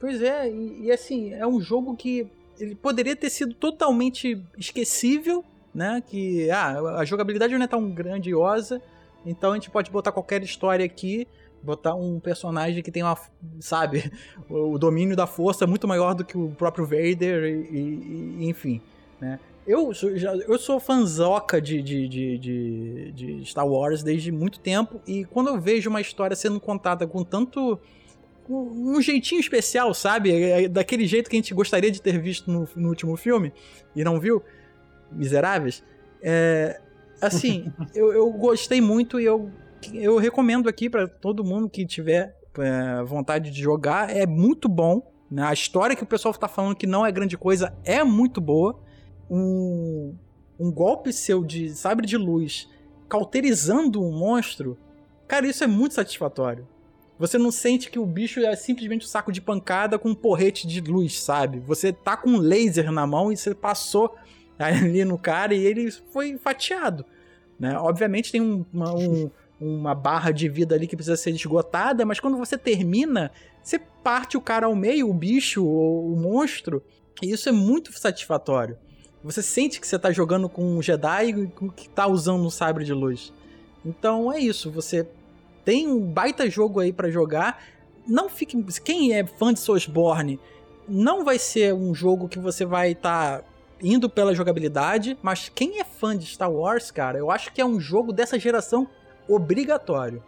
[0.00, 2.26] Pois é, e, e assim, é um jogo que
[2.58, 6.02] ele poderia ter sido totalmente esquecível, né?
[6.06, 8.80] Que ah, a jogabilidade não é tão grandiosa,
[9.24, 11.28] então a gente pode botar qualquer história aqui,
[11.66, 13.18] botar um personagem que tem uma,
[13.60, 14.10] sabe,
[14.48, 18.80] o domínio da força muito maior do que o próprio Vader, e, e- enfim,
[19.20, 19.38] né?
[19.66, 25.00] Eu sou, já, eu sou fanzoca de, de, de, de, Star Wars desde muito tempo,
[25.04, 27.78] e quando eu vejo uma história sendo contada com tanto
[28.48, 30.30] um um jeitinho especial, sabe?
[30.30, 33.52] É- é Daquele jeito que a gente gostaria de ter visto no, no último filme
[33.94, 34.40] e não viu.
[35.10, 35.82] Miseráveis.
[36.22, 36.80] É,
[37.20, 39.50] assim, eu, eu gostei muito e eu,
[39.92, 44.14] eu recomendo aqui pra todo mundo que tiver é, vontade de jogar.
[44.14, 45.02] É muito bom.
[45.30, 45.42] né?
[45.44, 48.78] A história que o pessoal tá falando que não é grande coisa é muito boa.
[49.30, 50.14] Um,
[50.58, 52.68] um golpe seu de sabre de luz
[53.08, 54.76] cauterizando um monstro,
[55.28, 56.66] cara, isso é muito satisfatório.
[57.18, 60.66] Você não sente que o bicho é simplesmente um saco de pancada com um porrete
[60.66, 61.60] de luz, sabe?
[61.60, 64.14] Você tá com um laser na mão e você passou
[64.58, 67.04] ali no cara e ele foi fatiado.
[67.58, 67.78] Né?
[67.78, 72.20] Obviamente tem um- uma, um- uma barra de vida ali que precisa ser esgotada, mas
[72.20, 76.82] quando você termina, você parte o cara ao meio, o bicho ou o monstro,
[77.22, 78.76] e isso é muito satisfatório.
[79.24, 82.92] Você sente que você tá jogando com um Jedi que tá usando um sabre de
[82.92, 83.32] luz.
[83.84, 85.08] Então é isso, você
[85.64, 87.60] tem um baita jogo aí pra jogar.
[88.06, 88.62] Não fique.
[88.84, 90.38] Quem é fã de Soulsborne,
[90.88, 93.42] não vai ser um jogo que você vai estar
[93.82, 97.66] indo pela jogabilidade, mas quem é fã de Star Wars, cara, eu acho que é
[97.66, 98.88] um jogo dessa geração
[99.28, 100.22] obrigatório.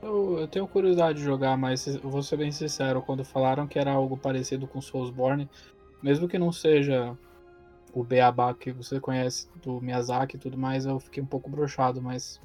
[0.00, 3.92] Eu, eu tenho curiosidade de jogar, mas vou ser bem sincero, quando falaram que era
[3.92, 5.48] algo parecido com Soulsborne,
[6.02, 7.16] mesmo que não seja
[7.92, 12.00] o Beabá que você conhece do Miyazaki e tudo mais, eu fiquei um pouco brochado,
[12.00, 12.40] mas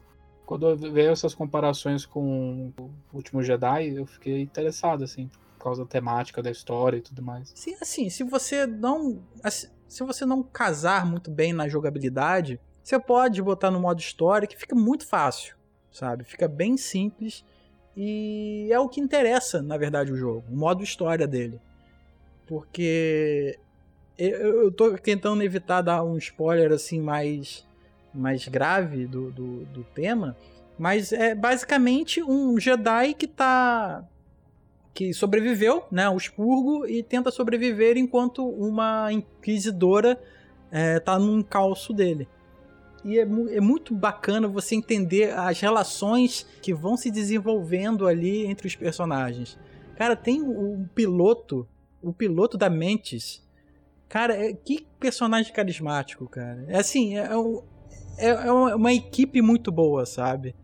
[0.46, 5.84] quando eu veio essas comparações com o Último Jedi, eu fiquei interessado, assim, por causa
[5.84, 7.52] da temática, da história e tudo mais.
[7.56, 9.22] Sim, assim, se você não.
[9.44, 14.48] assim, Se você não casar muito bem na jogabilidade, você pode botar no modo história
[14.48, 15.56] que fica muito fácil,
[15.94, 16.24] sabe?
[16.24, 17.46] Fica bem simples
[17.96, 21.62] e é o que interessa, na verdade, o jogo, o modo história dele.
[22.48, 23.58] Porque
[24.18, 27.66] eu, eu tô tentando evitar dar um spoiler assim mais,
[28.14, 30.36] mais grave do, do, do tema,
[30.78, 34.04] mas é basicamente um Jedi que tá
[34.94, 40.22] que sobreviveu, né, ao expurgo e tenta sobreviver enquanto uma inquisidora
[40.72, 42.28] é, tá num calço dele.
[43.04, 48.46] E é, mu- é muito bacana você entender as relações que vão se desenvolvendo ali
[48.46, 49.58] entre os personagens.
[49.98, 51.68] Cara, tem o piloto,
[52.02, 53.44] o piloto da Mentes.
[54.08, 56.64] Cara, é- que personagem carismático, cara.
[56.68, 57.62] É assim, é, um-
[58.18, 60.56] é, é uma equipe muito boa, sabe?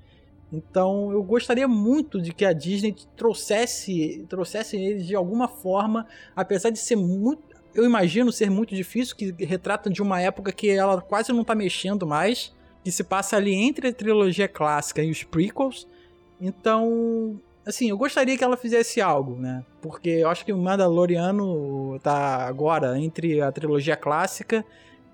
[0.51, 6.69] Então eu gostaria muito de que a Disney trouxesse, trouxesse eles de alguma forma, apesar
[6.71, 7.48] de ser muito.
[7.73, 11.53] Eu imagino ser muito difícil, que retrata de uma época que ela quase não tá
[11.53, 12.53] mexendo mais,
[12.83, 15.87] que se passa ali entre a trilogia clássica e os prequels.
[16.41, 19.63] Então, assim, eu gostaria que ela fizesse algo, né?
[19.81, 24.65] Porque eu acho que o Mandaloriano tá agora entre a trilogia clássica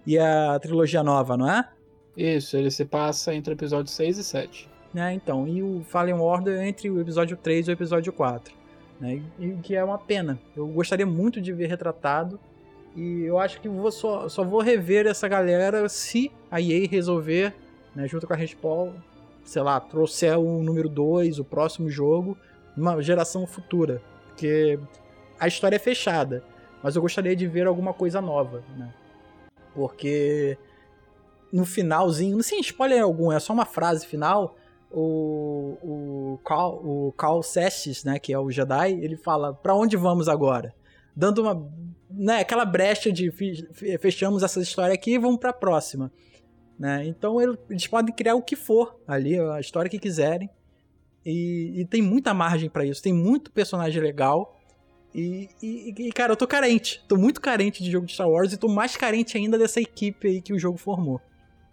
[0.05, 1.67] e a trilogia nova, não é?
[2.15, 4.69] Isso, ele se passa entre episódios 6 e 7.
[4.93, 5.13] né?
[5.13, 8.53] Então, e o Fallen Order entre o episódio 3 e o episódio 4,
[8.99, 9.21] né?
[9.39, 10.39] E o que é uma pena.
[10.55, 12.39] Eu gostaria muito de ver retratado
[12.95, 17.53] e eu acho que vou só, só vou rever essa galera se a EA resolver,
[17.93, 18.93] né, junto com a Respawn,
[19.43, 22.37] sei lá, trouxer o número 2, o próximo jogo,
[22.75, 24.79] numa geração futura, porque
[25.39, 26.43] a história é fechada,
[26.81, 28.93] mas eu gostaria de ver alguma coisa nova, né?
[29.73, 30.57] Porque
[31.51, 34.55] no finalzinho, não sem spoiler algum, é só uma frase final,
[34.97, 39.97] o, o, Cal, o Cal Kestis, né, que é o Jedi, ele fala, pra onde
[39.97, 40.73] vamos agora?
[41.15, 41.71] Dando uma,
[42.09, 46.11] né, aquela brecha de fe- fe- fechamos essa história aqui e vamos pra próxima.
[46.79, 47.05] Né?
[47.07, 50.49] Então ele- eles podem criar o que for ali, a história que quiserem.
[51.25, 54.57] E, e tem muita margem pra isso, tem muito personagem legal.
[55.13, 57.03] E, e, e, cara, eu tô carente.
[57.07, 60.27] Tô muito carente de jogo de Star Wars e tô mais carente ainda dessa equipe
[60.27, 61.21] aí que o jogo formou.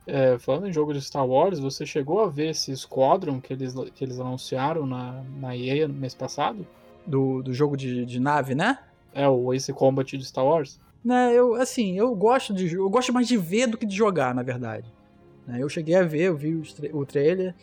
[0.07, 3.75] É, falando em jogo de Star Wars, você chegou a ver esse Squadron que eles,
[3.95, 6.67] que eles anunciaram na, na EA no mês passado?
[7.07, 8.79] Do, do jogo de, de nave, né?
[9.13, 10.81] É, o Ace Combat de Star Wars?
[11.05, 14.35] Né, eu, assim, eu gosto de eu gosto mais de ver do que de jogar,
[14.35, 14.87] na verdade.
[15.47, 17.55] Né, eu cheguei a ver, eu vi o, tra o trailer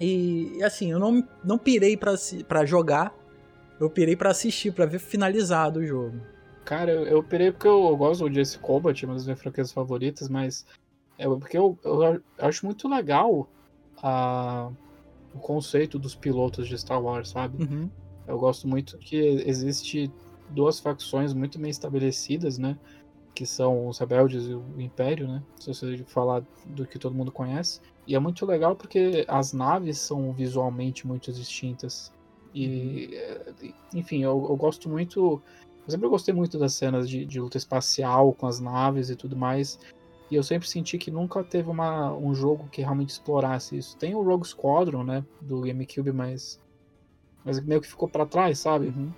[0.00, 3.14] e, assim, eu não, não pirei para jogar,
[3.80, 6.20] eu pirei para assistir, para ver finalizado o jogo.
[6.64, 9.72] Cara, eu, eu pirei porque eu, eu gosto de Ace Combat, uma das minhas franquias
[9.72, 10.66] favoritas, mas
[11.18, 13.48] é porque eu, eu acho muito legal
[14.02, 14.70] a,
[15.34, 17.62] o conceito dos pilotos de Star Wars, sabe?
[17.62, 17.90] Uhum.
[18.26, 20.10] Eu gosto muito que existe
[20.50, 22.78] duas facções muito bem estabelecidas, né?
[23.34, 25.42] Que são os rebeldes e o Império, né?
[25.58, 27.80] Se você falar do que todo mundo conhece.
[28.06, 32.12] E é muito legal porque as naves são visualmente muito distintas.
[32.54, 33.10] E,
[33.94, 35.42] enfim, eu, eu gosto muito.
[35.86, 39.36] Eu sempre gostei muito das cenas de, de, luta espacial com as naves e tudo
[39.36, 39.78] mais.
[40.30, 43.96] E eu sempre senti que nunca teve uma, um jogo que realmente explorasse isso.
[43.96, 45.24] Tem o Rogue Squadron, né?
[45.40, 46.60] Do GameCube, mas.
[47.44, 48.88] Mas meio que ficou para trás, sabe?
[48.88, 49.10] Uhum.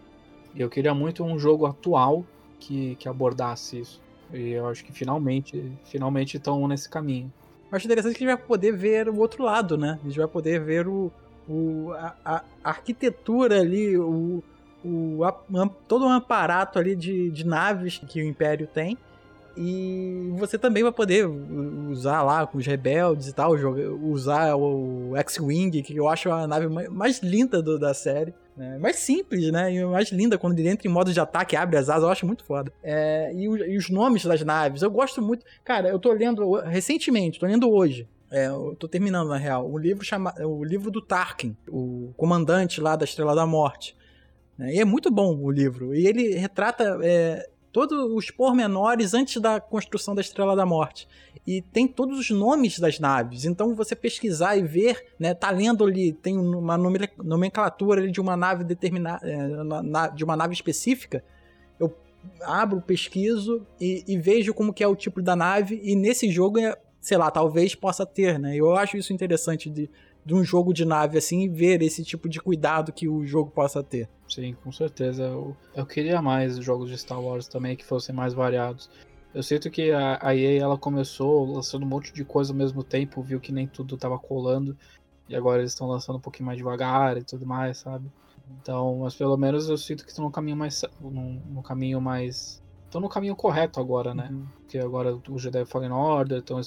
[0.55, 2.25] Eu queria muito um jogo atual
[2.61, 4.01] que, que abordasse isso.
[4.33, 7.33] E eu acho que finalmente, finalmente estão nesse caminho.
[7.71, 9.99] Eu acho interessante que a gente vai poder ver o outro lado, né?
[10.01, 11.11] A gente vai poder ver o,
[11.49, 14.43] o, a, a arquitetura ali, o,
[14.85, 15.33] o, a,
[15.89, 18.97] todo um aparato ali de, de naves que o Império tem.
[19.57, 23.53] E você também vai poder usar lá com os rebeldes e tal,
[24.03, 28.33] usar o X-Wing, que eu acho a nave mais linda do, da série.
[28.57, 28.79] Né?
[28.79, 29.73] Mais simples, né?
[29.73, 32.27] E mais linda quando ele entra em modo de ataque, abre as asas, eu acho
[32.27, 32.73] muito foda.
[32.83, 35.45] É, e, o, e, os nomes das naves, eu gosto muito.
[35.65, 38.07] Cara, eu tô lendo recentemente, tô lendo hoje.
[38.31, 42.81] É, eu tô terminando, na real, o livro chama, o livro do Tarkin, o comandante
[42.81, 43.97] lá da Estrela da Morte.
[44.57, 44.75] Né?
[44.75, 45.95] E é muito bom o livro.
[45.95, 51.09] E ele retrata é, todos os pormenores antes da construção da Estrela da Morte.
[51.47, 53.45] E tem todos os nomes das naves.
[53.45, 58.65] Então você pesquisar e ver, né, tá lendo ali, tem uma nomenclatura de uma nave
[58.65, 61.25] determinada, é, de uma nave específica.
[61.79, 61.95] Eu
[62.43, 66.59] abro, pesquiso e, e, vejo como que é o tipo da nave e nesse jogo,
[66.59, 68.55] é, sei lá, talvez possa ter, né?
[68.55, 69.89] Eu acho isso interessante de
[70.25, 73.51] de um jogo de nave assim e ver esse tipo de cuidado que o jogo
[73.51, 74.09] possa ter.
[74.29, 75.25] Sim, com certeza.
[75.25, 78.89] Eu, eu queria mais jogos de Star Wars também que fossem mais variados.
[79.33, 82.83] Eu sinto que a, a EA ela começou lançando um monte de coisa ao mesmo
[82.83, 84.77] tempo, viu que nem tudo tava colando,
[85.29, 88.11] e agora eles estão lançando um pouquinho mais devagar e tudo mais, sabe?
[88.61, 90.85] Então, mas pelo menos eu sinto que estão no caminho mais.
[91.01, 92.61] no, no caminho mais.
[92.85, 94.29] Estão no caminho correto agora, né?
[94.33, 94.47] Uhum.
[94.57, 96.61] Porque agora o Jedi Fallen Order estão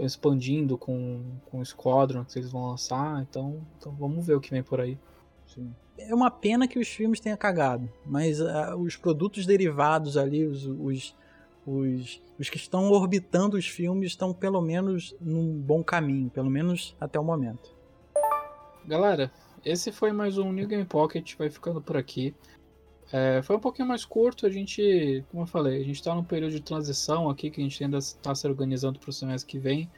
[0.00, 4.40] estão expandindo com, com o Squadron que eles vão lançar, então, então vamos ver o
[4.40, 4.98] que vem por aí.
[5.46, 5.74] Sim.
[5.98, 10.64] É uma pena que os filmes tenham cagado, mas uh, os produtos derivados ali, os,
[10.64, 11.16] os,
[11.66, 16.96] os, os, que estão orbitando os filmes estão pelo menos num bom caminho, pelo menos
[16.98, 17.74] até o momento.
[18.86, 19.30] Galera,
[19.64, 22.34] esse foi mais um New Game Pocket, vai ficando por aqui.
[23.12, 26.22] É, foi um pouquinho mais curto, a gente, como eu falei, a gente está num
[26.22, 29.58] período de transição aqui, que a gente ainda está se organizando para o semestre que
[29.58, 29.90] vem.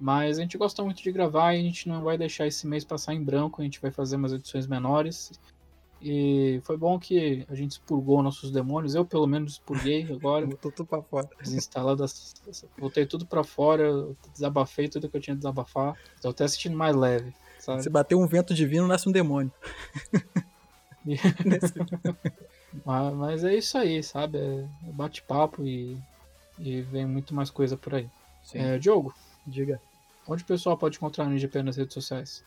[0.00, 2.84] Mas a gente gosta muito de gravar e a gente não vai deixar esse mês
[2.84, 5.32] passar em branco, a gente vai fazer umas edições menores.
[6.00, 10.46] E foi bom que a gente expurgou nossos demônios, eu pelo menos expurguei agora.
[10.46, 11.28] Botou tudo pra fora.
[11.42, 12.34] Desinstalado, as,
[12.78, 15.96] voltei tudo pra fora, desabafei tudo que eu tinha de desabafar.
[16.22, 17.82] Tô até sentindo mais leve, sabe?
[17.82, 19.52] Se bater um vento divino, nasce um demônio.
[22.84, 24.38] mas, mas, é isso aí, sabe?
[24.38, 25.96] É bate-papo e,
[26.58, 28.08] e vem muito mais coisa por aí.
[28.54, 29.14] É, Diogo,
[29.46, 29.80] diga.
[30.26, 32.44] Onde o pessoal pode encontrar o NGP nas redes sociais?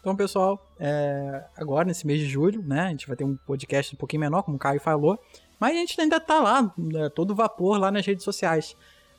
[0.00, 3.94] Então, pessoal, é, agora nesse mês de julho, né, a gente vai ter um podcast
[3.94, 5.22] um pouquinho menor, como o Caio falou,
[5.58, 8.74] mas a gente ainda tá lá, né, todo vapor lá nas redes sociais.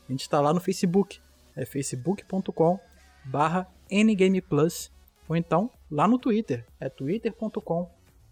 [0.10, 1.20] A gente tá lá no Facebook,
[1.56, 2.80] é facebook.com
[3.24, 4.92] barra ngameplus,
[5.30, 7.88] ou então lá no Twitter, é twitter.com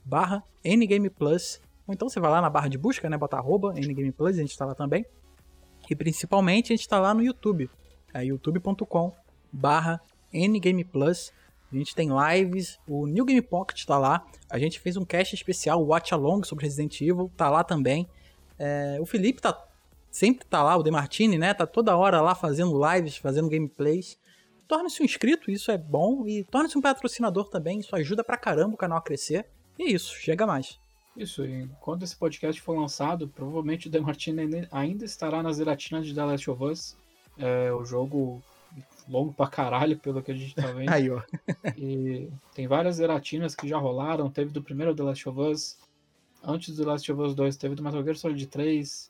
[0.10, 4.38] barra ngameplus, ou então você vai lá na barra de busca, né, bota arroba ngameplus,
[4.38, 5.06] a gente tá lá também.
[5.90, 7.70] E principalmente a gente tá lá no YouTube,
[8.14, 9.14] é youtube.com
[9.52, 10.02] barra
[10.34, 11.32] ngameplus,
[11.72, 14.26] a gente tem lives, o New Game Pocket tá lá.
[14.50, 18.08] A gente fez um cast especial, Watch Along, sobre Resident Evil, tá lá também.
[18.58, 19.68] É, o Felipe tá
[20.10, 21.54] sempre tá lá, o Demartini, né?
[21.54, 24.18] Tá toda hora lá fazendo lives, fazendo gameplays.
[24.68, 26.28] Torne-se um inscrito, isso é bom.
[26.28, 29.46] E torne-se um patrocinador também, isso ajuda pra caramba o canal a crescer.
[29.80, 30.78] E é isso, chega mais.
[31.16, 36.14] Isso, e quando esse podcast for lançado, provavelmente o Demartini ainda estará nas zeratinas de
[36.14, 36.98] The Last of Us.
[37.38, 38.44] É, o jogo
[39.08, 40.90] longo pra caralho, pelo que a gente tá vendo.
[40.90, 41.22] Aí, ó.
[41.78, 45.78] e tem várias eratinas que já rolaram, teve do primeiro The Last of Us.
[46.44, 49.10] Antes do Last of Us 2 teve do Metal Gear Solid 3.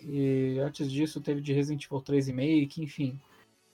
[0.00, 3.20] E antes disso teve de Resident Evil 3 Remake, enfim.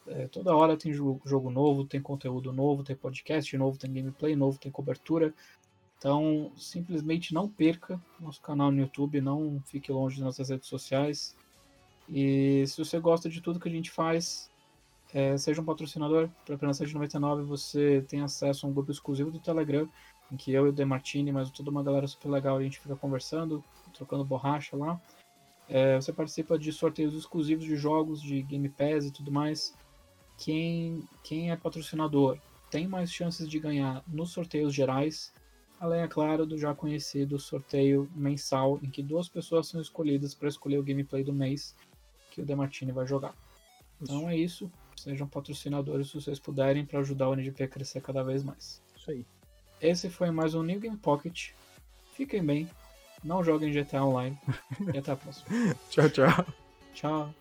[0.06, 4.34] É, toda hora tem jogo, jogo novo, tem conteúdo novo, tem podcast novo, tem gameplay
[4.34, 5.32] novo, tem cobertura.
[6.00, 11.36] Então, simplesmente não perca nosso canal no YouTube, não fique longe das nossas redes sociais.
[12.08, 14.50] E se você gosta de tudo que a gente faz,
[15.12, 16.30] é, seja um patrocinador.
[16.46, 19.86] Para apenas R$7,99 você tem acesso a um grupo exclusivo do Telegram,
[20.32, 22.96] em que eu e o Demartini, mas toda uma galera super legal, a gente fica
[22.96, 24.98] conversando, trocando borracha lá.
[25.68, 29.76] É, você participa de sorteios exclusivos de jogos, de Game Pass e tudo mais.
[30.38, 32.38] Quem, quem é patrocinador
[32.70, 35.30] tem mais chances de ganhar nos sorteios gerais,
[35.80, 40.48] além, é claro, do já conhecido sorteio mensal, em que duas pessoas são escolhidas para
[40.48, 41.74] escolher o gameplay do mês
[42.30, 43.34] que o Demartini vai jogar.
[44.00, 44.70] Então é isso.
[44.94, 48.82] Sejam patrocinadores se vocês puderem para ajudar o NGP a crescer cada vez mais.
[48.94, 49.26] Isso aí.
[49.80, 51.52] Esse foi mais um New Game Pocket.
[52.12, 52.68] Fiquem bem,
[53.24, 54.38] não joguem GTA Online
[54.92, 55.46] e até a próxima.
[55.88, 56.46] Tchau, tchau.
[56.92, 57.34] Tchau.